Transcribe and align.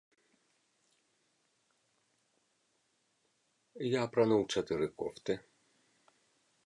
Я 3.89 4.01
апрануў 4.07 4.41
чатыры 4.57 4.87
кофты! 5.03 5.33